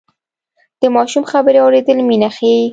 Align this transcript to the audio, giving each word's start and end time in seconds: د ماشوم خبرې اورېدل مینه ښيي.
د 0.81 0.83
ماشوم 0.95 1.23
خبرې 1.31 1.59
اورېدل 1.61 1.97
مینه 2.09 2.29
ښيي. 2.35 2.63